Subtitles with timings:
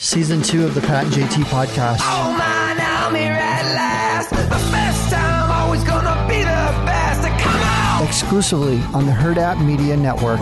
[0.00, 1.98] Season two of the Pat and JT podcast.
[2.02, 4.30] Oh man, I'm here at last.
[4.30, 4.36] The
[4.70, 6.44] best time, always gonna be the
[6.86, 7.22] best.
[7.42, 8.06] Come on!
[8.06, 10.38] Exclusively on the Herd App Media Network.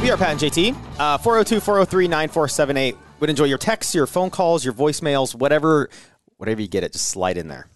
[0.00, 0.76] We are Pat and JT.
[1.00, 2.96] Uh, 402 403 9478.
[3.18, 5.90] Would enjoy your texts, your phone calls, your voicemails, whatever
[6.36, 7.66] whatever you get it, just slide in there.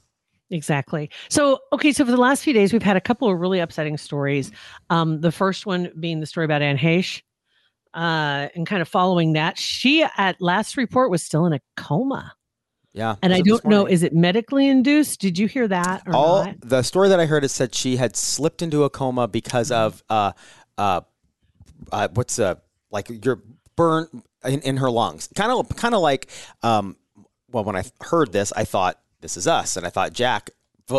[0.50, 1.10] Exactly.
[1.28, 3.96] So, okay, so for the last few days, we've had a couple of really upsetting
[3.96, 4.52] stories.
[4.90, 7.22] Um, the first one being the story about Anne Heche.
[7.96, 12.34] Uh, and kind of following that, she at last report was still in a coma.
[12.92, 13.16] Yeah.
[13.22, 15.20] And I don't know, is it medically induced?
[15.20, 16.02] Did you hear that?
[16.06, 16.56] Or all not?
[16.60, 19.86] the story that I heard is said she had slipped into a coma because Mm-hmm.
[19.86, 20.32] of uh
[20.78, 21.00] uh,
[21.92, 22.54] uh what's uh
[22.90, 23.42] like your
[23.76, 24.08] burn
[24.44, 25.28] in, in her lungs.
[25.34, 26.28] Kind of kind of like
[26.62, 26.96] um
[27.50, 30.50] well when I heard this I thought this is us and I thought Jack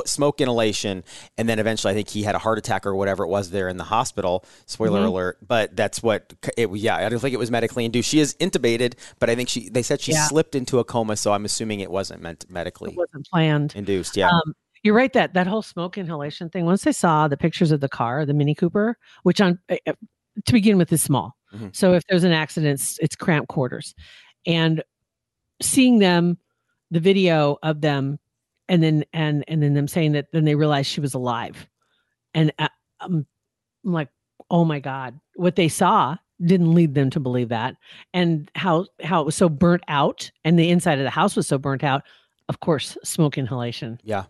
[0.06, 1.04] smoke inhalation
[1.38, 3.70] and then eventually I think he had a heart attack or whatever it was there
[3.70, 5.08] in the hospital spoiler Mm-hmm.
[5.10, 8.36] alert but that's what it yeah I don't think it was medically induced she is
[8.36, 10.28] intubated but I think she they said she Yeah.
[10.28, 13.74] slipped into a coma so I'm assuming it wasn't meant medically It wasn't planned.
[13.76, 16.66] induced yeah Um, you're right that that whole smoke inhalation thing.
[16.66, 19.94] Once I saw the pictures of the car, the Mini Cooper, which on uh, uh,
[20.46, 21.76] to begin with is small, Mhm.
[21.76, 23.96] so if there's an accident, it's, it's cramped quarters,
[24.46, 24.84] and
[25.62, 26.38] seeing them,
[26.92, 28.20] the video of them,
[28.70, 31.68] and then and and then them saying that then they realized she was alive,
[32.34, 32.68] and uh,
[33.00, 33.26] um,
[33.86, 34.10] I'm like,
[34.50, 37.76] oh my god, what they saw didn't lead them to believe that,
[38.14, 41.48] and how how it was so burnt out, and the inside of the house was
[41.48, 42.04] so burnt out.
[42.50, 44.00] Of course, smoke inhalation.
[44.04, 44.26] Yeah.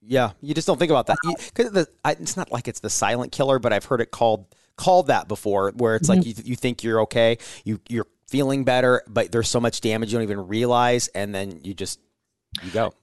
[0.00, 1.18] Yeah, you just don't think about that
[1.54, 4.46] because it's not like it's the silent killer, but I've heard it called
[4.76, 9.02] called that before, where it's like you, you think you're okay, you you're feeling better,
[9.06, 12.00] but there's so much damage you don't even realize, and then you just
[12.62, 12.94] you go.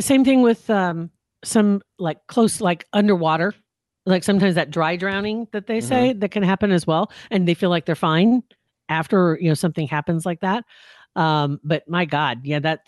[0.00, 1.10] Same thing with um,
[1.44, 3.54] some like close, like underwater,
[4.06, 7.54] like sometimes that dry drowning that they say that can happen as well, and they
[7.54, 8.42] feel like they're fine
[8.88, 10.64] after you know something happens like that.
[11.16, 12.82] Um, but my God, yeah, that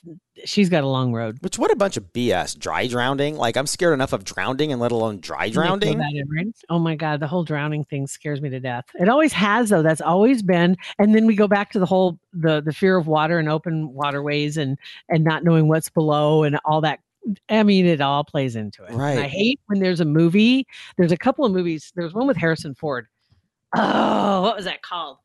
[0.45, 1.39] she's got a long road.
[1.41, 2.57] Which what a bunch of BS.
[2.57, 3.37] Dry drowning.
[3.37, 5.99] Like I'm scared enough of drowning, and let alone dry drowning.
[5.99, 6.47] right?
[6.71, 8.85] Oh my God, the whole drowning thing scares me to death.
[8.95, 9.83] It always has, though.
[9.83, 10.77] That's always been.
[10.99, 13.93] And then we go back to the whole the the fear of water and open
[13.93, 14.79] waterways and
[15.09, 17.01] and not knowing what's below and all that.
[17.49, 18.91] I mean, it all plays into it.
[19.17, 20.67] And I hate when there's a movie.
[20.97, 21.93] There's a couple of movies.
[21.95, 23.07] There's one with Harrison Ford.
[23.77, 25.19] Oh, what was that called?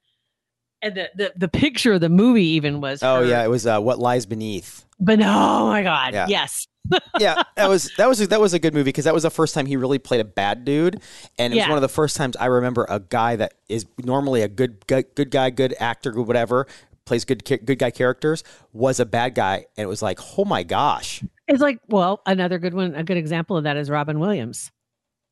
[0.81, 3.01] And the the, the picture of the movie even was.
[3.03, 4.85] Oh her- yeah, it was uh, what lies beneath.
[4.99, 6.25] But oh my God, Yeah.
[6.27, 6.67] yes.
[7.19, 9.53] yeah, that was that was that was a good movie because that was the first
[9.53, 11.01] time he really played a bad dude,
[11.37, 14.41] and it was one of the first times I remember a guy that is normally
[14.41, 16.65] a good good, good guy, good actor, good whatever,
[17.03, 20.63] plays good good guy characters, was a bad guy, and it was like, oh my
[20.63, 24.71] gosh, It's like, well, another good one, a good example of that is Robin Williams,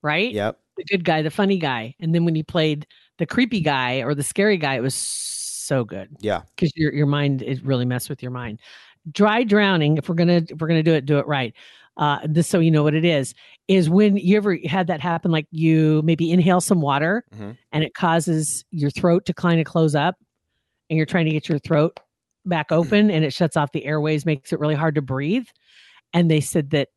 [0.04, 0.34] right?
[0.34, 2.86] yep, the good guy, the funny guy, and then when he played
[3.18, 5.35] the creepy guy or the scary guy, it was so
[5.84, 8.60] good yeah, because your your mind it really messed with your mind.
[9.12, 11.54] Dry drowning, if we're gonna if we're gonna do it, do it right.
[11.98, 13.34] Uh, this so you know what it is
[13.68, 17.58] is when you ever had that happen, like you maybe inhale some water Mhm.
[17.72, 20.16] and it causes your throat to kind of close up,
[20.90, 22.00] and you're trying to get your throat
[22.46, 25.48] back open, and it shuts off the airways, makes it really hard to breathe.
[26.14, 26.90] And they said that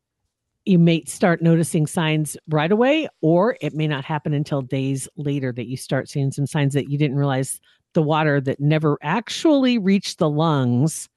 [0.65, 5.51] you may start noticing signs right away, or it may not happen until days later
[5.53, 7.59] that you start seeing some signs that you didn't realize
[7.93, 11.09] the water that never actually reached the lungs,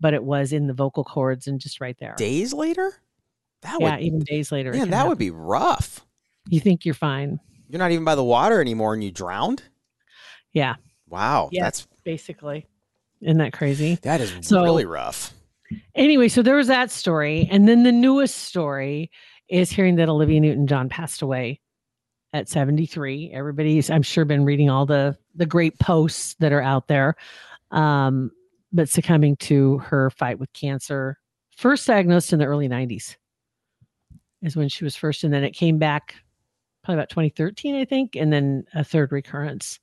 [0.00, 2.14] but it was in the vocal cords and just right there.
[2.16, 2.92] days later,
[3.62, 4.72] that yeah, would even days later.
[4.72, 6.04] can that would be rough.
[6.48, 7.38] You think you're fine?
[7.68, 9.62] You're not even by the water anymore, and you drowned.
[10.52, 10.76] Yeah,
[11.08, 11.64] Wow, Yeah.
[11.64, 12.66] that's basically.
[13.20, 13.96] Isn't that crazy?
[14.02, 15.34] that is So- really rough.
[15.94, 19.10] Anyway, so there was that story, and then the newest story
[19.48, 21.60] is hearing that Olivia Newton-John passed away
[22.32, 23.30] at 73.
[23.32, 27.16] Everybody's, I'm sure, been reading all the the great posts that are out there,
[27.70, 28.30] um,
[28.72, 31.18] but succumbing to her fight with cancer,
[31.56, 33.16] first diagnosed in the early 90s,
[34.42, 36.16] is when she was first, and then it came back
[36.82, 39.78] probably about 2013, I think, and then a third recurrence.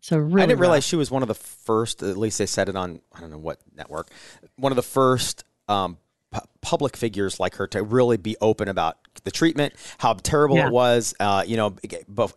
[0.00, 0.60] So really, I didn't rough.
[0.60, 2.02] realize she was one of the first.
[2.02, 4.10] At least they said it on I don't know what network.
[4.56, 5.98] One of the first um,
[6.32, 10.66] pu- public figures like her to really be open about the treatment, how terrible Yeah.
[10.66, 11.76] it was, uh, you know,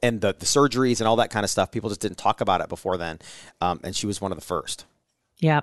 [0.04, 1.72] and the, the surgeries and all that kind of stuff.
[1.72, 3.20] People just didn't talk about it before then,
[3.62, 4.86] um, and she was one of the first.
[5.40, 5.62] Yeah.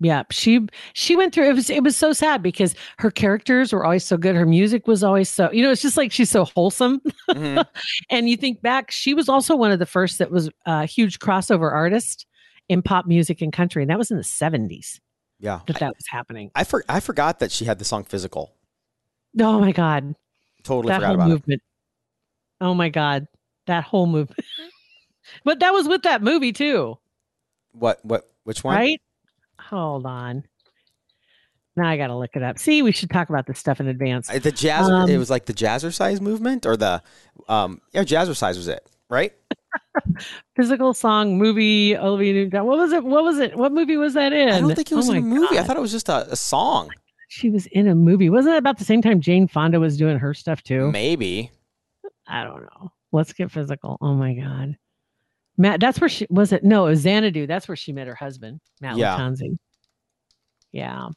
[0.00, 3.84] Yeah, She she went through it was it was so sad because her characters were
[3.84, 4.34] always so good.
[4.34, 7.00] Her music was always so you know, it's just like she's so wholesome.
[7.30, 7.64] Mhm.
[8.10, 11.20] and you think back, she was also one of the first that was a huge
[11.20, 12.26] crossover artist
[12.68, 13.80] in pop music and country.
[13.84, 14.98] And that was in the 70s
[15.42, 15.60] Yeah.
[15.66, 16.50] that that was happening.
[16.54, 18.54] I for, I forgot that she had the song "Physical."
[19.38, 20.14] Oh my God.
[20.62, 21.32] Totally that forgot about it.
[21.32, 21.62] movement.
[22.60, 23.26] Oh my God.
[23.66, 24.40] That whole movement.
[25.44, 26.96] but that was with that movie too,
[27.72, 27.98] What?
[28.04, 28.30] What?
[28.44, 28.76] Which one?
[28.76, 29.00] right?
[29.60, 30.44] Hold on.
[31.76, 32.58] Now I got to look it up.
[32.58, 34.28] See, we should talk about this stuff in advance.
[34.30, 34.88] Uh, The jazz.
[34.88, 37.02] Um, it was like the jazzercise movement, or the
[37.48, 37.80] um.
[37.92, 39.32] Yeah, jazzercise was it, right?
[40.56, 41.96] Physical song movie.
[41.96, 42.64] Olivia Newton.
[42.64, 43.04] What was it?
[43.04, 43.56] What was it?
[43.56, 44.48] What movie was that in?
[44.48, 45.58] I don't think it was Oh in a movie.
[45.58, 46.90] I thought it was just a, a song.
[47.28, 48.30] she was in a movie.
[48.30, 50.90] Wasn't it about the same time Jane Fonda was doing her stuff too?
[50.90, 51.50] Maybe.
[52.26, 52.92] I don't know.
[53.12, 53.98] Let's get physical.
[54.00, 54.76] Oh my god.
[55.58, 56.64] Matt, that's where she was it.
[56.64, 57.46] No, it was Xanadu.
[57.46, 59.16] That's where she met her husband, Matt Yeah.
[59.16, 59.58] Lattanzi.
[60.72, 61.08] Yeah.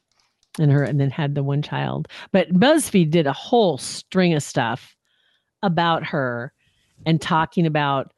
[0.58, 2.08] And her and then had the one child.
[2.32, 4.94] But BuzzFeed did a whole string of stuff
[5.62, 6.52] about her
[7.06, 8.12] and talking about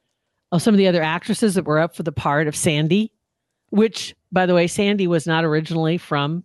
[0.57, 3.11] some of the other actresses that were up for the part of Sandy,
[3.69, 6.43] which by the way, Sandy was not originally from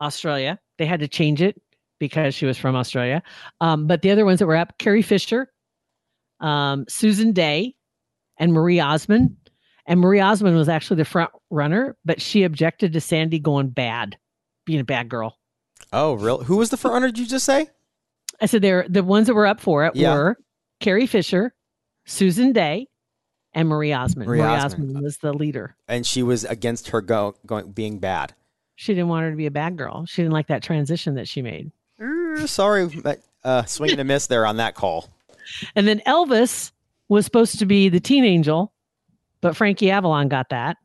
[0.00, 0.58] Australia.
[0.78, 1.60] They had to change it
[1.98, 3.22] because she was from Australia.
[3.60, 5.50] Um, but the other ones that were up, Carrie Fisher,
[6.40, 7.74] um, Susan Dey,
[8.38, 9.36] and Marie Osmond.
[9.86, 14.16] And Marie Osmond was actually the front runner, but she objected to Sandy going bad,
[14.64, 15.38] being a bad girl.
[15.92, 16.42] Oh, real?
[16.44, 17.08] Who was the front runner?
[17.08, 17.68] Did you just say?
[18.40, 20.14] I said they're the ones that were up for it Yeah.
[20.14, 20.36] were
[20.80, 21.54] Carrie Fisher,
[22.06, 22.86] Susan Dey,
[23.54, 24.28] and Marie Osmond.
[24.28, 24.90] Marie Marie, Osmond.
[24.90, 25.04] Osmond.
[25.04, 25.76] was the leader.
[25.88, 28.34] And she was against her go going being bad.
[28.76, 30.06] She didn't want her to be a bad girl.
[30.06, 31.70] She didn't like that transition that she made.
[32.00, 32.88] Er, sorry,
[33.44, 35.08] uh, swing and a miss there on that call.
[35.74, 36.70] And then Elvis
[37.08, 38.72] was supposed to be the teen angel,
[39.40, 40.76] but Frankie Avalon got that.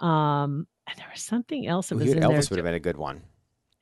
[0.00, 2.28] Um, and there was something else that Ooh, was Elvis in there.
[2.50, 3.22] would have been a good one.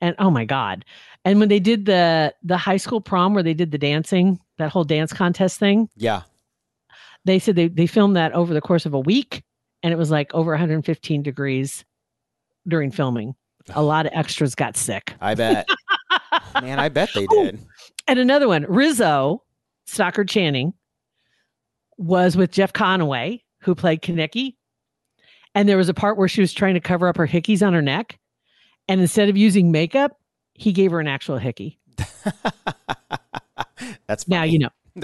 [0.01, 0.83] And oh my god!
[1.23, 4.71] And when they did the the high school prom where they did the dancing, that
[4.71, 6.23] whole dance contest thing, Yeah.
[7.25, 9.43] They said they they filmed that over the course of a week,
[9.83, 11.83] and it was like over 115 degrees
[12.67, 13.35] during filming.
[13.73, 15.13] A lot of extras got sick.
[15.21, 15.67] I bet.
[16.61, 17.43] Man, I bet they Oh.
[17.45, 17.59] did.
[18.07, 19.43] And another one, Rizzo,
[19.87, 20.73] Stockard Channing,
[21.97, 24.55] was with Jeff Conaway, who played Kenickie.
[25.55, 27.73] And there was a part where she was trying to cover up her hickeys on
[27.73, 28.19] her neck.
[28.87, 30.19] And instead of using makeup,
[30.53, 31.79] he gave her an actual hickey.
[34.07, 34.69] That's Now you know.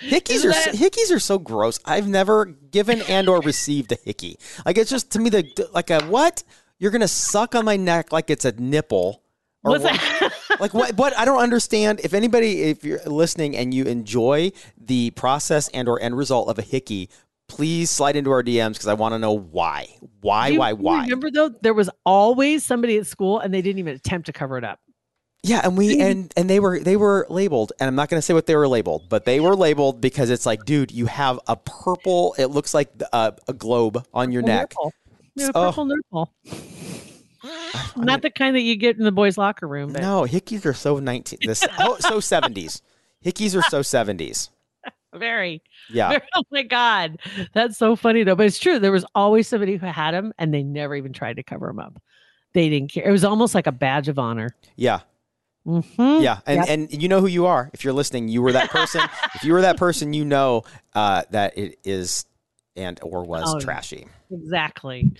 [0.00, 1.78] Hickeys Isn't are that- hickeys are so gross.
[1.84, 4.38] I've never given and or received a hickey.
[4.64, 6.42] Like it's just to me the like a what?
[6.78, 9.22] You're gonna suck on my neck like it's a nipple.
[9.62, 9.92] Or What's what?
[10.00, 10.32] that?
[10.60, 12.00] like what what I don't understand.
[12.02, 14.52] If anybody if you're listening and you enjoy
[14.82, 17.10] the process and or end result of a hickey,
[17.46, 19.88] please slide into our DMs because I want to know why.
[20.22, 21.02] Why, You- why, why?
[21.02, 24.56] Remember though, there was always somebody at school and they didn't even attempt to cover
[24.56, 24.80] it up.
[25.42, 26.02] Yeah, and we mm-hmm.
[26.02, 28.56] and and they were they were labeled, and I'm not going to say what they
[28.56, 32.34] were labeled, but they were labeled because it's like, dude, you have a purple.
[32.38, 34.70] It looks like a, uh, a globe on your neck.
[34.70, 34.92] Nipple.
[35.34, 35.66] Yeah, Oh.
[35.70, 36.32] purple nipple.
[37.96, 39.92] Not the kind that you get in the boys' locker room.
[39.92, 41.38] But No, hickeys are so 19.
[41.42, 42.82] This oh, so 70s.
[43.24, 44.50] Hickeys are so 70s.
[45.14, 45.62] very.
[45.90, 47.18] Yeah, Oh my god,
[47.54, 48.34] that's so funny though.
[48.34, 48.78] But it's true.
[48.78, 51.78] There was always somebody who had them, and they never even tried to cover them
[51.78, 52.00] up.
[52.52, 53.08] They didn't care.
[53.08, 54.50] It was almost like a badge of honor.
[54.76, 55.00] yeah,
[55.66, 56.22] Mhm.
[56.22, 56.38] yeah.
[56.46, 56.68] And Yep.
[56.68, 58.28] and you know who you are if you're listening.
[58.28, 59.02] You were that person.
[59.34, 60.62] if you were that person, you know
[60.94, 62.24] uh, that it is
[62.76, 64.06] and or was Oh, trashy.
[64.32, 65.10] Exactly.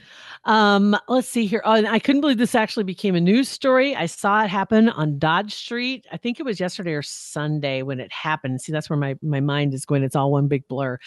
[0.45, 1.61] Um, let's see here.
[1.65, 3.95] Oh, and I couldn't believe this actually became a news story.
[3.97, 6.07] I saw it happen on Dodge Street.
[6.13, 8.61] I think it was yesterday or Sunday when it happened.
[8.63, 10.05] See, that's where my my mind is going.
[10.05, 10.99] It's all one big blur.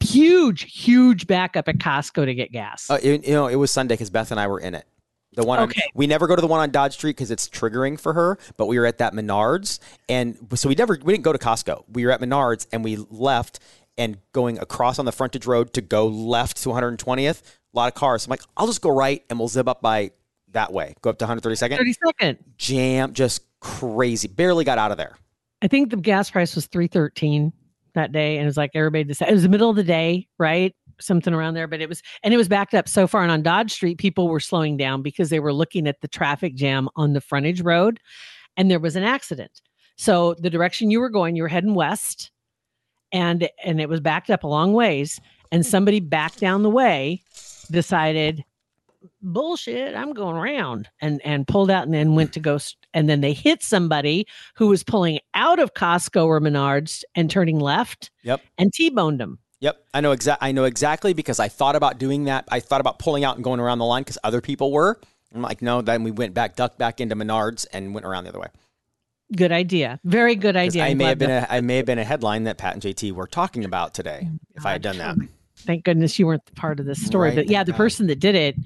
[0.00, 2.88] Huge, huge backup at Costco to get gas.
[2.90, 4.86] Uh, it, you know, it was Sunday because Beth and I were in it.
[5.36, 5.82] The one on, Okay.
[5.94, 8.38] we never go to the one on Dodge Street because it's triggering for her.
[8.56, 11.84] But we were at that Menards, and so we never we didn't go to Costco.
[11.92, 13.58] We were at Menards, and we left
[13.98, 17.42] and going across on the frontage road to go left to 120th.
[17.42, 18.26] A lot of cars.
[18.26, 20.12] I'm like, I'll just go right, and we'll zip up by
[20.52, 20.94] that way.
[21.02, 21.76] Go up to 132nd.
[21.76, 22.38] 30 second.
[22.56, 24.28] Jam, just crazy.
[24.28, 25.16] Barely got out of there.
[25.62, 27.52] I think the gas price was 313
[27.94, 28.36] that day.
[28.36, 30.74] And it was like everybody decided it was the middle of the day, right?
[31.00, 31.66] Something around there.
[31.66, 33.22] But it was and it was backed up so far.
[33.22, 36.54] And on Dodge Street, people were slowing down because they were looking at the traffic
[36.54, 38.00] jam on the frontage road
[38.56, 39.60] and there was an accident.
[39.96, 42.30] So the direction you were going, you were heading west
[43.12, 45.20] and and it was backed up a long ways.
[45.52, 47.22] And somebody backed down the way,
[47.70, 48.44] decided,
[49.22, 53.08] bullshit, I'm going around and and pulled out and then went to go st- and
[53.08, 58.10] then they hit somebody who was pulling out of Costco or Menards and turning left
[58.22, 58.40] Yep.
[58.58, 59.38] and T-boned him.
[59.64, 60.42] Yep, I know exact.
[60.42, 62.44] I know exactly because I thought about doing that.
[62.50, 65.00] I thought about pulling out and going around the line because other people were.
[65.34, 65.80] I'm like, no.
[65.80, 68.48] Then we went back, ducked back into Menards, and went around the other way.
[69.34, 70.00] Good idea.
[70.04, 70.84] Very good idea.
[70.84, 72.82] I may have been that- a, I may have been a headline that Pat and
[72.82, 75.16] JT were talking about today if I had done that.
[75.60, 77.30] Thank goodness you weren't part of this story.
[77.30, 77.78] Right, but yeah, the God.
[77.78, 78.56] person that did it,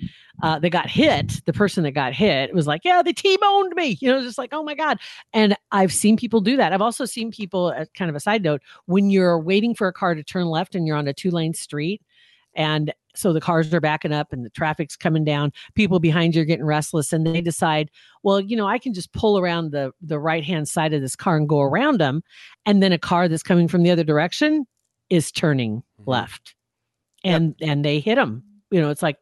[0.42, 3.98] uh, that got hit, the person that got hit was like, yeah, they T-boned me.
[4.00, 4.98] You know, just like, oh my God.
[5.32, 6.72] And I've seen people do that.
[6.72, 9.92] I've also seen people, uh, kind of a side note, when you're waiting for a
[9.92, 12.00] car to turn left and you're on a two lane street.
[12.54, 15.52] And so the cars are backing up and the traffic's coming down.
[15.74, 17.90] People behind you are getting restless and they decide,
[18.22, 21.16] well, you know, I can just pull around the the right hand side of this
[21.16, 22.22] car and go around them.
[22.64, 24.66] And then a car that's coming from the other direction
[25.10, 26.06] is turning Mhm.
[26.06, 26.54] left
[27.24, 29.16] and and they hit them you know it's like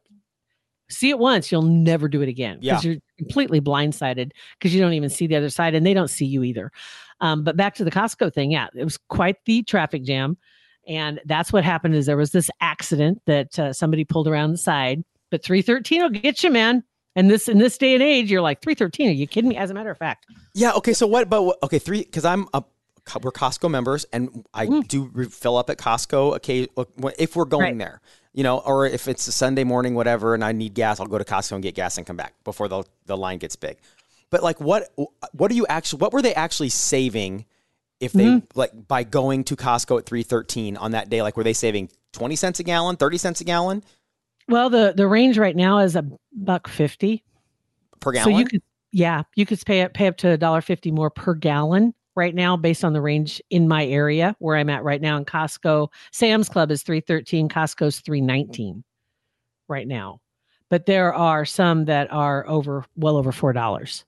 [0.89, 4.93] see it once you'll never do it again because you're completely blindsided because you don't
[4.93, 6.71] even see the other side and they don't see you either
[7.21, 10.37] um, but back to the costco thing yeah it was quite the traffic jam
[10.87, 14.57] and that's what happened is there was this accident that uh, somebody pulled around the
[14.57, 16.83] side but 313 will get you man
[17.15, 19.69] and this in this day and age you're like 313 are you kidding me as
[19.69, 20.71] a matter of fact Yeah.
[20.73, 20.93] Okay.
[20.93, 21.29] So what?
[21.29, 22.63] But what- okay, three because I'm a
[23.21, 24.87] we're Costco members and I Mm.
[24.87, 26.69] do fill up at Costco occasion
[27.17, 27.77] if we're going Right.
[27.77, 28.01] there,
[28.37, 31.17] you know, or if it's a Sunday morning, whatever, and I need gas, I'll go
[31.17, 33.77] to Costco and get gas and come back before the the line gets big.
[34.29, 34.93] But like, what
[35.31, 36.01] what are you actually?
[36.01, 37.45] What were they actually saving?
[37.99, 38.59] If they Mm-hmm.
[38.59, 41.89] like by going to Costco at three thirteen on that day, like were they saving
[42.13, 43.83] twenty cents a gallon, thirty cents a gallon
[44.47, 47.23] well the the range right now is a buck 50
[47.99, 48.33] per gallon?
[48.33, 51.09] So you could, yeah, you could pay up pay up to a dollar fifty more
[51.09, 54.99] per gallon right now, based on the range in my area where I'm at right
[54.99, 55.15] now.
[55.15, 58.83] In Costco, Sam's Club is three thirteen, Costco's three nineteen,
[59.69, 60.19] right now.
[60.69, 64.03] But there are some that are over well over four dollars,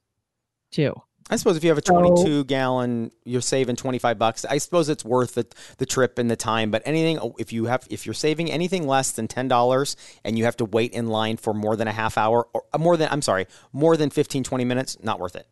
[0.72, 0.94] too.
[1.32, 4.46] I suppose if you have a So- 22 gallon, you're saving 25 bucks.
[4.46, 5.46] I suppose it's worth the,
[5.78, 6.72] the trip and the time.
[6.72, 10.58] But anything, if you have, if you're saving anything less than $10 and you have
[10.58, 13.22] to wait in line for more than a half hour or uh, more than, I'm
[13.22, 15.48] sorry, more than 15, 20 minutes, not worth it.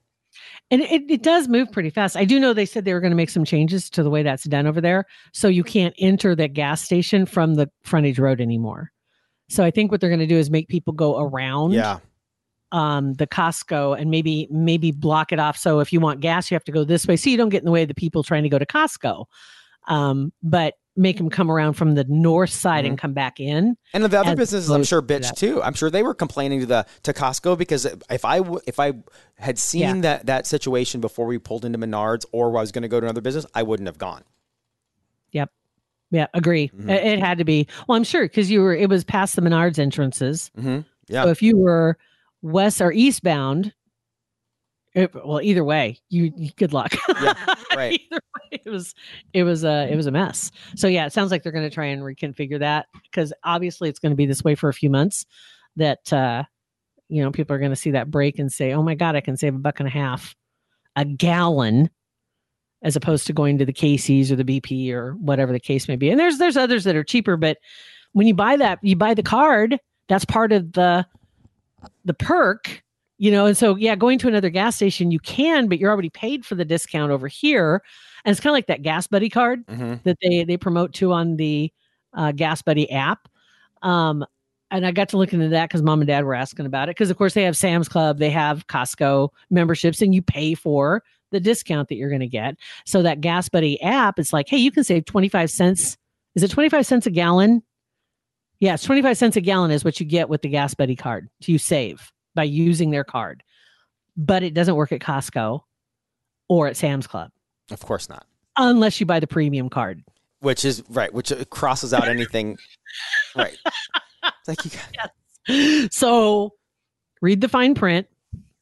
[0.70, 2.18] And it, it does move pretty fast.
[2.18, 4.24] I do know they said they were going to make some changes to the way
[4.24, 5.06] that's done over there.
[5.34, 8.92] So you can't enter that gas station from the frontage road anymore.
[9.50, 12.00] So I think what they're going to do is make people go around Yeah.
[12.74, 15.58] um, the Costco and maybe maybe block it off.
[15.58, 17.60] So if you want gas, you have to go this way, so you don't get
[17.62, 19.26] in the way of the people trying to go to Costco.
[19.88, 23.78] Um, but make them come around from the north side and come back in.
[23.94, 25.38] And the other businesses, I'm sure, to bitch that.
[25.38, 25.62] too.
[25.62, 28.94] I'm sure they were complaining to the to Costco because if I w- if I
[29.38, 30.02] had seen Yeah.
[30.02, 33.06] that that situation before we pulled into Menards or I was going to go to
[33.06, 34.24] another business, I wouldn't have gone.
[35.32, 35.52] Yep.
[36.12, 36.70] Yeah, agree.
[36.70, 36.90] Mhm.
[36.90, 37.68] It, had to be.
[37.88, 38.74] Well, I'm sure because you were.
[38.74, 40.52] It was past the Menards entrances.
[40.56, 41.24] hmm Yeah.
[41.24, 41.98] So if you were
[42.42, 43.74] west or eastbound,
[44.98, 46.96] it, well, either way, you, you good luck.
[47.08, 47.34] Yeah,
[47.76, 48.02] right.
[48.12, 48.96] either way, it was
[49.32, 50.52] it was a it was a mess.
[50.76, 54.00] So yeah, it sounds like they're going to try and reconfigure that because obviously it's
[54.00, 55.28] going to be this way for a few months.
[55.76, 56.46] That uh,
[57.10, 59.22] you know people are going to see that break and say, "Oh my god, I
[59.22, 60.36] can save a buck and a half
[60.96, 61.92] a gallon."
[62.84, 65.96] As opposed to going to the Casey's or the BP or whatever the case may
[65.96, 67.58] be, and there's there's others that are cheaper, but
[68.14, 69.80] when you buy that, you buy the card.
[70.10, 71.06] That's part of the
[72.06, 72.84] the perk,
[73.18, 73.46] you know.
[73.46, 76.56] And so, yeah, going to another gas station, you can, but you're already paid for
[76.56, 77.82] the discount over here.
[78.26, 81.14] And it's kind of like that Gas Buddy card hmm that they they promote to
[81.14, 81.72] on the
[82.14, 83.28] uh, Gas Buddy app.
[83.82, 84.26] Um,
[84.70, 86.96] and I got to look into that because mom and dad were asking about it.
[86.96, 91.04] Because of course they have Sam's Club, they have Costco memberships, and you pay for
[91.32, 92.56] the discount that you're going to get.
[92.86, 95.98] So that Gas Buddy app, it's like, hey, you can save 25 cents.
[96.36, 97.64] Is it 25 cents a gallon?
[98.60, 101.30] Yeah, 25 cents a gallon is what you get with the Gas Buddy card.
[101.42, 103.44] So you save by using their card.
[104.16, 105.60] But it doesn't work at Costco
[106.48, 107.32] or at Sam's Club
[107.72, 108.26] Of course not.
[108.56, 110.04] unless you buy the premium card.
[110.40, 111.14] Which is right.
[111.14, 112.58] Which uh, crosses out anything.
[113.36, 113.58] right.
[114.24, 114.72] It's like you.
[114.96, 116.54] Got, so
[117.22, 118.08] read the fine print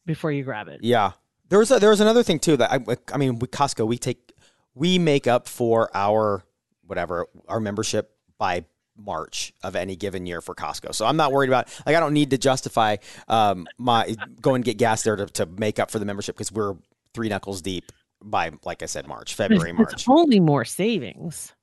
[0.06, 0.80] before you grab it.
[0.82, 1.12] Yeah.
[1.50, 2.80] There was a, there was another thing too that I
[3.14, 4.34] I mean with Costco we take
[4.74, 6.44] we make up for our
[6.88, 8.66] whatever our membership by
[8.98, 10.94] March of any given year for Costco.
[10.96, 12.98] So I'm not worried about like I don't need to justify
[13.28, 16.52] um my go and get gas there to, to make up for the membership because
[16.52, 16.76] we're
[17.14, 17.92] three knuckles deep
[18.24, 20.06] by like I said March, February, It's March.
[20.08, 21.54] only more savings.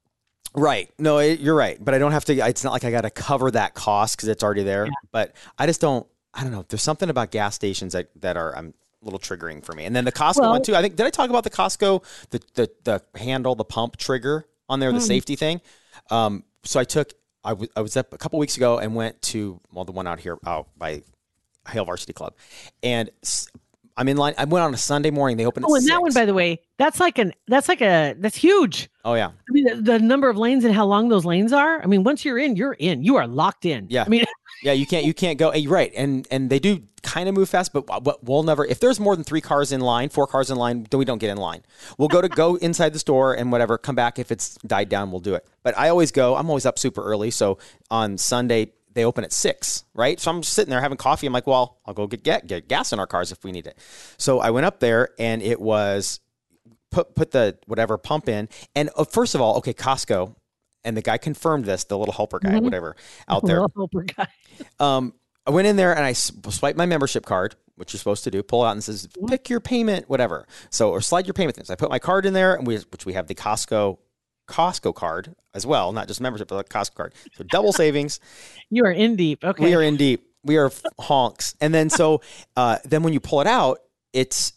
[0.54, 0.90] Right.
[0.98, 1.82] No, it, you're right.
[1.82, 2.34] But I don't have to.
[2.46, 4.86] It's not like I got to cover that cost because it's already there.
[5.10, 6.06] But I just don't.
[6.34, 6.64] I don't know.
[6.68, 9.86] There's something about gas stations that, that are I'm a little triggering for me.
[9.86, 10.76] And then the Costco Well- one too.
[10.76, 14.44] I think did I talk about the Costco the the the handle the pump trigger
[14.68, 15.06] on there the Mm.
[15.06, 15.62] safety thing.
[16.10, 16.44] Um.
[16.64, 19.60] So I took I was I was up a couple weeks ago and went to
[19.72, 21.02] well the one out here out by
[21.68, 22.34] Hale Varsity Club,
[22.82, 23.10] and
[24.02, 24.34] I'm in line.
[24.36, 25.36] I went on a Sunday morning.
[25.36, 25.64] They opened.
[25.68, 28.90] Oh, and that one, by the way, that's like an that's like a that's huge.
[29.04, 29.28] Oh yeah.
[29.28, 31.80] I mean, the, the number of lanes and how long those lanes are.
[31.80, 33.04] I mean, once you're in, you're in.
[33.04, 33.86] You are locked in.
[33.88, 34.02] Yeah.
[34.04, 34.24] I mean,
[34.64, 35.50] Yeah, you can't you can't go.
[35.50, 38.64] eh, Right, and and they do kind of move fast, but but we'll never.
[38.64, 41.18] If there's more than three cars in line, four cars in line, then we don't
[41.18, 41.62] get in line.
[41.98, 43.76] We'll go to go inside the store and whatever.
[43.78, 45.44] Come back if it's died down, we'll do it.
[45.64, 46.36] But I always go.
[46.36, 47.58] I'm always up super early, so
[47.90, 50.18] on Sunday they open at six, right?
[50.20, 51.26] So I'm sitting there having coffee.
[51.26, 53.66] I'm like, well, I'll go get get, get gas in our cars if we need
[53.66, 53.78] it.
[54.18, 56.20] So I went up there and it was
[56.90, 60.34] put put the whatever pump in, and uh, first of all, okay, Costco.
[60.84, 62.96] And the guy confirmed this, the little helper guy, whatever,
[63.28, 63.58] out there.
[63.76, 64.26] Helper guy.
[64.80, 65.14] Um,
[65.46, 68.42] I went in there and I swiped my membership card, which you're supposed to do.
[68.42, 70.46] Pull out and says pick your payment, whatever.
[70.70, 71.70] So or slide your payment things.
[71.70, 73.98] I put my card in there, and we which we have the Costco
[74.48, 77.14] Costco card as well, not just membership, but the Costco card.
[77.36, 78.20] So double savings.
[78.70, 79.44] You are in deep.
[79.44, 79.64] Okay.
[79.64, 80.26] We are in deep.
[80.44, 81.54] We are honks.
[81.60, 82.22] And then so
[82.56, 83.78] uh, then when you pull it out,
[84.12, 84.52] it's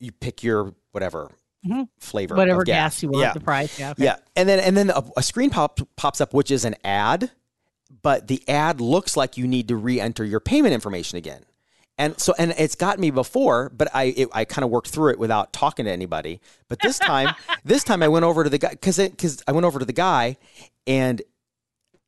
[0.00, 1.30] you pick your whatever
[1.66, 1.88] Mhm.
[1.98, 3.02] flavor, Whatever of gas.
[3.02, 3.32] you want, Yeah.
[3.34, 3.78] the price.
[3.78, 3.90] Yeah.
[3.90, 4.04] okay.
[4.04, 7.32] Yeah, and then and then a, a screen pop pops up, which is an ad,
[8.02, 11.44] but the ad looks like you need to re-enter your payment information again.
[11.98, 15.10] And so, and it's got me before, but I it, I kind of worked through
[15.10, 16.40] it without talking to anybody.
[16.68, 19.66] But this time, this time I went over to the guy because because I went
[19.66, 20.36] over to the guy,
[20.86, 21.20] and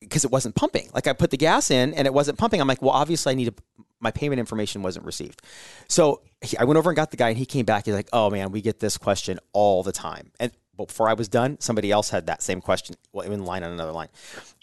[0.00, 0.88] because it wasn't pumping.
[0.94, 2.61] Like I put the gas in and it wasn't pumping.
[2.61, 3.54] I'm like, well, obviously I need to,
[4.00, 5.42] my payment information wasn't received.
[5.88, 7.85] So he, I went over and got the guy and he came back.
[7.85, 10.32] He's like, oh man, we get this question all the time.
[10.40, 13.73] And before I was done, somebody else had that same question well, in line on
[13.73, 14.09] another line.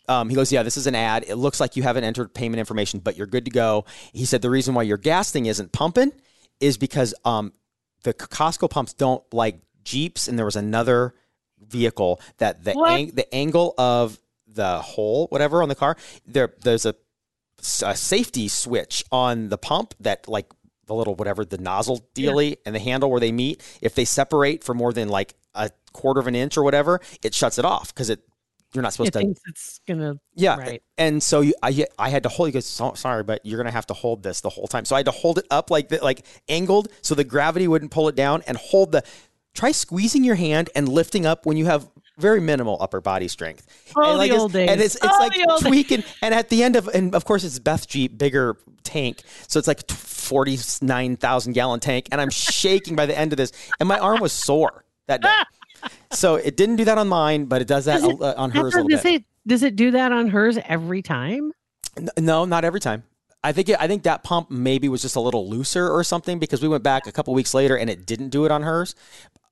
[0.08, 1.26] Um, he goes, yeah, this is an ad.
[1.28, 3.86] It looks like you haven't entered payment information, but you're good to go.
[4.14, 6.12] He said the reason why your gas thing isn't pumping
[6.60, 7.52] is because um,
[8.04, 11.14] the Costco pumps don't like Jeeps, and there was another
[11.60, 16.86] vehicle that the ang- the angle of the hole, whatever on the car, there there's
[16.86, 16.96] a,
[17.84, 20.48] a safety switch on the pump that like
[20.86, 23.62] the little whatever the nozzle dealy and the handle where they meet.
[23.82, 27.34] If they separate for more than like a quarter of an inch or whatever, it
[27.34, 28.22] shuts it off because it
[28.74, 30.16] you're not supposed It to thinks it's gonna.
[30.36, 30.84] yeah, Right.
[30.98, 32.50] and so you, I I had to hold.
[32.50, 34.96] He goes, so, "Sorry, but you're gonna have to hold this the whole time." So
[34.96, 38.08] I had to hold it up like that, like angled, so the gravity wouldn't pull
[38.10, 39.04] it down, and hold the.
[39.54, 43.66] Try squeezing your hand and lifting up when you have very minimal upper body strength.
[43.96, 44.70] Oh, and the like it's- old days.
[44.70, 45.70] And it's it's like the old days.
[45.70, 49.58] tweaking, and at the end of, and of course it's Beth Jeep, bigger tank, so
[49.58, 53.52] it's like forty nine thousand gallon tank, and I'm shaking by the end of this,
[53.80, 55.34] and my arm was sore that day.
[56.12, 58.52] So it didn't do that on mine, but it does that Does it- uh, on
[58.52, 59.02] hers a little bit.
[59.02, 61.52] say, does it do that on hers every time?
[61.98, 63.04] N- No, not every time.
[63.44, 66.40] I think it, I think that pump maybe was just a little looser or something
[66.40, 68.96] because we went back a couple weeks later and it didn't do it on hers,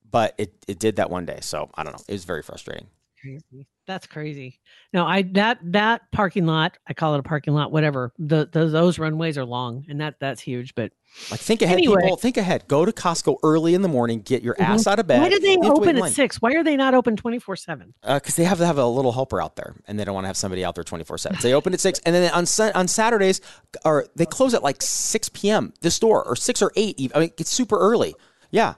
[0.10, 1.39] but it, it did that one day.
[1.41, 2.04] So I don't know.
[2.08, 2.88] It was very frustrating.
[3.21, 3.67] Crazy.
[3.88, 4.60] That's crazy.
[4.93, 8.13] No, I that that parking lot, I call it a parking lot, whatever.
[8.17, 10.74] The, the those runways are long, and that that's huge.
[10.74, 10.91] But
[11.30, 12.02] Like think ahead, Anyway.
[12.02, 12.17] people.
[12.17, 12.67] Think ahead.
[12.67, 14.21] Go to Costco early in the morning.
[14.21, 14.71] Get your mm-hmm.
[14.71, 15.21] ass out of bed.
[15.21, 16.41] why do they You have to wait open at six?
[16.41, 17.93] Why are they not open twenty four seven?
[18.02, 20.26] Uh, because they have to have a little helper out there, and they don't want
[20.26, 21.39] to have somebody out there twenty four seven.
[21.39, 23.41] So they open at six, and then on on Saturdays,
[23.84, 25.74] or they close at like six p.m.
[25.82, 27.00] The store or six or eight.
[27.00, 27.15] even.
[27.15, 28.15] I mean, it's super early.
[28.50, 28.76] Yeah,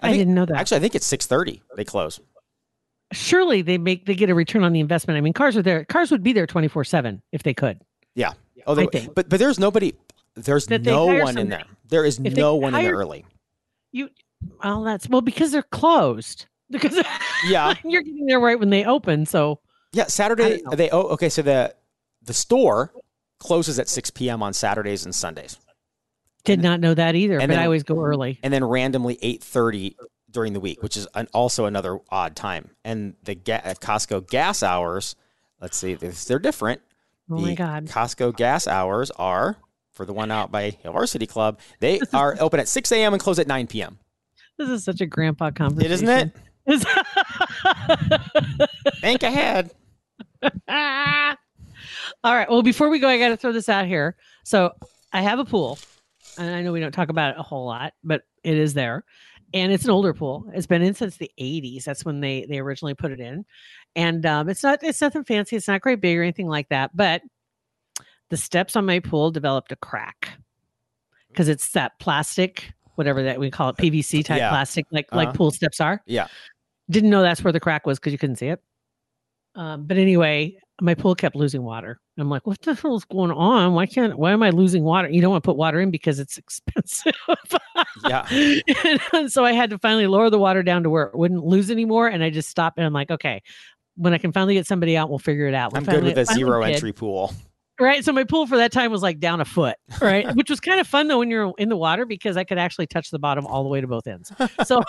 [0.00, 0.56] I, think- didn't know that.
[0.56, 1.62] Actually, I think it's six thirty.
[1.76, 2.20] They close.
[3.12, 5.16] Surely they make they get a return on the investment.
[5.16, 5.84] I mean, cars are there.
[5.84, 7.80] Cars would be there twenty four seven if they could.
[8.14, 8.32] Yeah.
[8.66, 9.14] Oh, they, I think.
[9.14, 9.94] but but there's nobody.
[10.34, 11.62] There's That no hire one in there.
[11.88, 13.24] There is If no one in there early.
[13.92, 14.10] You,
[14.62, 16.46] well, that's well because they're closed.
[16.68, 17.00] Because
[17.48, 17.74] Yeah.
[17.84, 19.24] you're getting there right when they open.
[19.24, 19.60] So
[19.92, 21.28] Yeah, Saturday they oh okay.
[21.28, 21.74] So the
[22.22, 22.92] the store
[23.38, 24.42] closes at six p.m.
[24.42, 25.56] on Saturdays and Sundays,
[26.44, 27.34] did not know that either.
[27.38, 28.40] and But then- I always go early.
[28.42, 29.96] and then randomly eight thirty
[30.30, 32.70] during the week, which is an, also another odd time.
[32.84, 35.16] And the ga- uh, Costco gas hours.
[35.60, 36.80] Let's see, they're they're different.
[37.30, 37.86] Oh the my god.
[37.86, 39.56] Costco gas hours are
[39.92, 41.60] for the one out by Hill Varsity Club.
[41.80, 43.14] They are open at six a.m.
[43.14, 43.98] and close at nine p.m.
[44.58, 45.92] This is such a grandpa conversation.
[45.92, 46.32] It isn't it?
[46.66, 46.86] it?
[49.00, 49.70] Think ahead.
[52.24, 52.50] All right.
[52.50, 54.16] Well, before we go, I got to throw this out here.
[54.44, 54.72] So
[55.12, 55.78] I have a pool,
[56.38, 59.04] and I know we don't talk about it a whole lot, but it is there,
[59.56, 60.44] and it's an older pool.
[60.54, 61.84] It's been in since the '80s.
[61.84, 63.44] That's when they they originally put it in,
[63.94, 65.56] and um, it's not it's nothing fancy.
[65.56, 66.94] It's not great big or anything like that.
[66.96, 67.22] But
[68.28, 70.30] the steps on my pool developed a crack
[71.28, 74.48] because it's that plastic, whatever that we call it, PVC type Yeah.
[74.50, 75.24] plastic, like Uh-huh.
[75.24, 76.02] like pool steps are.
[76.06, 76.26] Yeah.
[76.90, 78.62] Didn't know that's where the crack was because you couldn't see it.
[79.54, 81.98] Um, but anyway, my pool kept losing water.
[82.18, 83.72] I'm like, what the hell is going on?
[83.72, 84.18] Why can't?
[84.18, 85.08] Why am I losing water?
[85.08, 87.14] You don't want to put water in because it's expensive.
[88.06, 88.26] Yeah.
[89.12, 91.70] and so I had to finally lower the water down to where it wouldn't lose
[91.70, 92.08] anymore.
[92.08, 93.42] And I just stopped and I'm like, okay,
[93.96, 95.72] when I can finally get somebody out, we'll figure it out.
[95.72, 97.32] We I'm good with a zero entry pool.
[97.80, 98.04] right.
[98.04, 100.26] So my pool for that time was like down a foot, right?
[100.36, 102.86] Which was kind of fun though when you're in the water because I could actually
[102.86, 104.30] touch the bottom all the way to both ends.
[104.64, 104.82] So,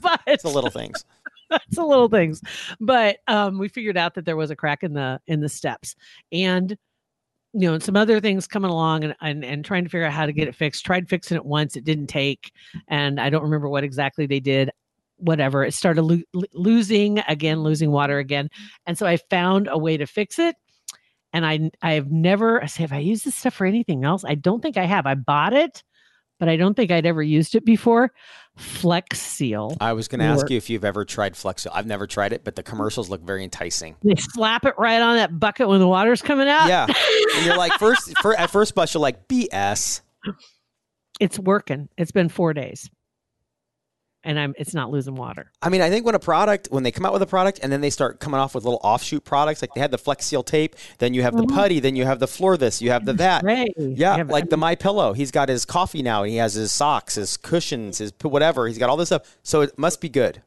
[0.00, 1.04] but It's the little things.
[1.50, 2.40] it's the little things.
[2.80, 5.94] But um, we figured out that there was a crack in the in the steps,
[6.32, 6.76] and
[7.52, 10.12] you know, and some other things coming along, and, and and trying to figure out
[10.12, 10.84] how to get it fixed.
[10.84, 12.52] Tried fixing it once, it didn't take,
[12.88, 14.70] and I don't remember what exactly they did.
[15.18, 18.48] Whatever, it started lo- lo- losing again, losing water again,
[18.86, 20.56] and so I found a way to fix it.
[21.32, 24.24] And I I have never I say have I used this stuff for anything else?
[24.24, 25.06] I don't think I have.
[25.06, 25.82] I bought it,
[26.38, 28.12] but I don't think I'd ever used it before.
[28.56, 29.76] Flex Seal.
[29.80, 31.66] I was going to ask you if you've ever tried Flexo.
[31.72, 32.66] I've never tried it, but the mm.
[32.66, 33.96] commercials look very enticing.
[34.02, 36.68] They slap it right on that bucket when the water's coming out.
[36.68, 36.86] Yeah,
[37.36, 40.00] and you're like first, for, at first blush, you're like BS.
[41.20, 41.88] It's working.
[41.98, 42.90] It's been four days.
[44.26, 45.52] And I'm it's not losing water.
[45.62, 47.72] I mean, I think when a product, when they come out with a product and
[47.72, 50.42] then they start coming off with little offshoot products, like they had the Flex Seal
[50.42, 51.54] tape, then you have the mm-hmm.
[51.54, 53.42] putty, then you have the floor this, you have the that.
[53.42, 53.72] Great.
[53.78, 55.12] Yeah, Yeah, like the My Pillow.
[55.12, 56.24] He's got his coffee now.
[56.24, 58.66] He has his socks, his cushions, his whatever.
[58.66, 59.38] He's got all this stuff.
[59.42, 60.42] So it must be good.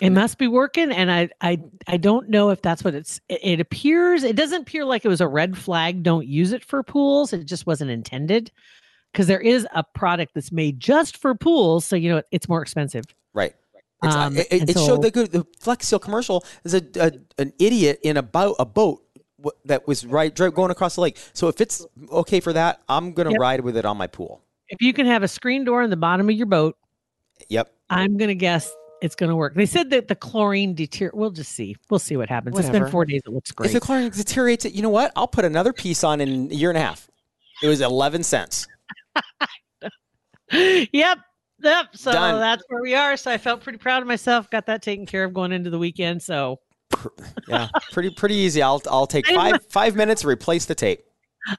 [0.00, 3.20] It must be working, and I I I don't know if that's what it's.
[3.28, 4.24] It, it appears.
[4.24, 6.02] It doesn't appear like it was a red flag.
[6.02, 7.32] Don't use it for pools.
[7.32, 8.50] It just wasn't intended,
[9.12, 11.84] because there is a product that's made just for pools.
[11.84, 13.04] So you know it's more expensive.
[13.34, 13.54] Right.
[14.02, 17.52] Um, it, it, it showed the good the Flex Seal commercial is a, a an
[17.60, 19.04] idiot in a boat a boat
[19.38, 21.18] w- that was right going across the lake.
[21.34, 23.40] So if it's okay for that, I'm gonna Yep.
[23.40, 24.42] ride with it on my pool.
[24.68, 26.76] If you can have a screen door in the bottom of your boat,
[27.48, 27.72] Yep.
[27.90, 28.72] I'm gonna guess
[29.02, 29.54] it's gonna work.
[29.54, 31.10] They said that the chlorine deter.
[31.14, 31.76] We'll just see.
[31.88, 32.58] We'll see what happens.
[32.58, 33.22] It's been four days.
[33.24, 33.68] It looks great.
[33.68, 35.12] If the chlorine deteriorates it, you know what?
[35.14, 37.08] I'll put another piece on in a year and a half.
[37.62, 38.66] It was eleven cents.
[40.92, 41.18] Yep.
[41.62, 41.96] Yep.
[41.96, 42.40] So Done.
[42.40, 43.16] that's where we are.
[43.16, 44.50] So I felt pretty proud of myself.
[44.50, 46.22] Got that taken care of going into the weekend.
[46.22, 46.58] So
[47.48, 48.62] Yeah, pretty pretty easy.
[48.62, 51.04] I'll I'll take five five minutes to replace the tape.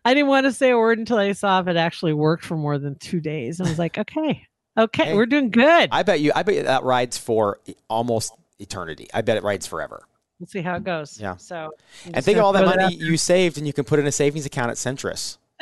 [0.05, 2.55] I didn't want to say a word until I saw if it actually worked for
[2.55, 3.59] more than two days.
[3.59, 5.89] I was like, okay, okay, Hey, we're doing good.
[5.91, 9.07] I bet you I bet you that rides for almost eternity.
[9.13, 10.07] I bet it rides forever.
[10.39, 11.19] We'll see how it goes.
[11.19, 11.37] Yeah.
[11.37, 11.71] So
[12.05, 14.11] I'm And think of all that money you saved, and you can put in a
[14.11, 15.37] savings account at Centris.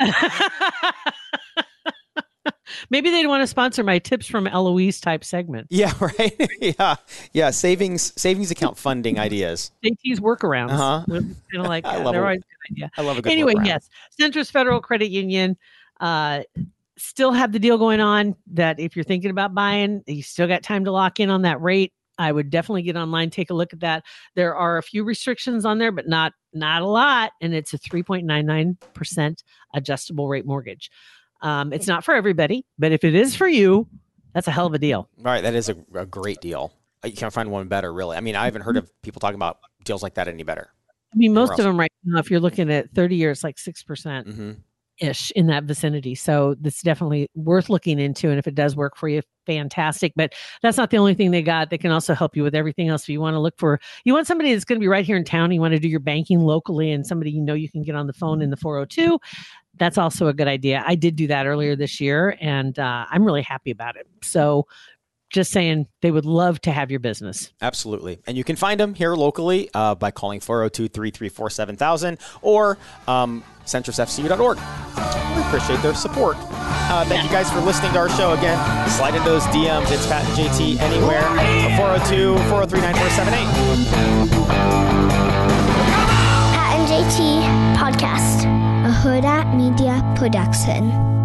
[2.90, 5.66] Maybe they'd want to sponsor my tips from Heloise type segment.
[5.70, 6.50] Yeah, right.
[6.60, 6.96] yeah,
[7.32, 7.50] yeah.
[7.50, 9.70] Savings savings account funding ideas.
[9.84, 10.72] JT's workarounds.
[10.72, 11.04] Uh-huh.
[11.08, 12.90] Kind of like I love they're always a good idea.
[12.96, 13.32] I love a good.
[13.32, 13.66] anyway, workaround.
[13.66, 15.56] yes, Centris Federal Credit Union
[16.00, 16.42] uh,
[16.98, 20.62] still have the deal going on that if you're thinking about buying, you still got
[20.62, 21.92] time to lock in on that rate.
[22.18, 24.04] I would definitely get online, take a look at that.
[24.34, 27.78] There are a few restrictions on there, but not not a lot, and it's a
[27.78, 29.42] 3.99%
[29.74, 30.90] adjustable rate mortgage.
[31.42, 33.88] Um, it's not for everybody, but if it is for you,
[34.32, 35.08] that's a hell of a deal.
[35.18, 36.72] All right, that is a, a great deal.
[37.04, 38.16] Uh, You can't find one better, really.
[38.16, 40.70] I mean, I haven't heard of people talking about deals like that any better.
[41.12, 44.34] I mean, most of them right now, if you're looking at 30 years, like 6%.
[44.34, 44.52] hmm
[45.02, 46.14] ish in that vicinity.
[46.14, 48.30] So that's definitely worth looking into.
[48.30, 50.12] And if it does work for you, fantastic.
[50.14, 51.70] But that's not the only thing they got.
[51.70, 53.02] They can also help you with everything else.
[53.02, 55.16] If you want to look for, you want somebody that's going to be right here
[55.16, 57.82] in town, you want to do your banking locally and somebody you know you can
[57.82, 59.18] get on the phone in the 402.
[59.78, 60.82] That's also a good idea.
[60.86, 64.06] I did do that earlier this year and uh, I'm really happy about it.
[64.22, 64.66] So
[65.32, 67.52] just saying they would love to have your business.
[67.62, 68.20] Absolutely.
[68.26, 73.42] And you can find them here locally uh, by calling 402 334 7000 or um,
[73.66, 74.58] centrisfcu.org.
[75.36, 76.36] We appreciate their support.
[76.40, 78.58] Uh, thank you guys for listening to our show again.
[78.90, 79.90] Slide in those DMs.
[79.90, 81.22] It's Pat and JT anywhere.
[81.76, 84.62] 402 403 9478.
[86.52, 87.42] Pat and JT
[87.76, 88.44] Podcast,
[88.84, 91.21] a Huda Media Production.